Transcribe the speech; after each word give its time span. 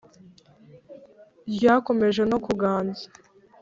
Ryakomeje 1.53 2.23
no 2.31 2.37
kuganza 2.45 3.05